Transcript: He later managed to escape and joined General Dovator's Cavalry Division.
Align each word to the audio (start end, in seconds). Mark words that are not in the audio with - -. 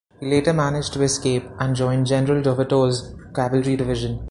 He 0.19 0.25
later 0.25 0.51
managed 0.51 0.93
to 0.93 1.03
escape 1.03 1.43
and 1.59 1.75
joined 1.75 2.07
General 2.07 2.41
Dovator's 2.41 3.13
Cavalry 3.35 3.75
Division. 3.75 4.19